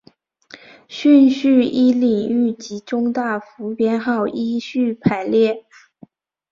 [0.87, 5.63] 顺序依领域及中大服编号依序排列。